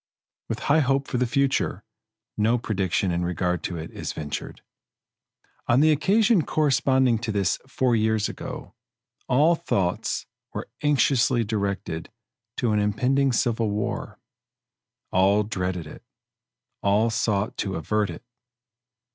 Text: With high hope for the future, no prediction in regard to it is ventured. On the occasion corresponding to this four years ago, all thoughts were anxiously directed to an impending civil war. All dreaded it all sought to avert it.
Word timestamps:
With 0.49 0.61
high 0.61 0.79
hope 0.79 1.07
for 1.07 1.19
the 1.19 1.27
future, 1.27 1.83
no 2.35 2.57
prediction 2.57 3.11
in 3.11 3.23
regard 3.23 3.61
to 3.65 3.77
it 3.77 3.91
is 3.91 4.13
ventured. 4.13 4.63
On 5.67 5.79
the 5.79 5.91
occasion 5.91 6.41
corresponding 6.41 7.19
to 7.19 7.31
this 7.31 7.59
four 7.67 7.95
years 7.95 8.27
ago, 8.27 8.73
all 9.27 9.53
thoughts 9.53 10.25
were 10.55 10.67
anxiously 10.81 11.43
directed 11.43 12.09
to 12.57 12.71
an 12.71 12.79
impending 12.79 13.31
civil 13.31 13.69
war. 13.69 14.17
All 15.11 15.43
dreaded 15.43 15.85
it 15.85 16.01
all 16.81 17.11
sought 17.11 17.55
to 17.57 17.75
avert 17.75 18.09
it. 18.09 18.23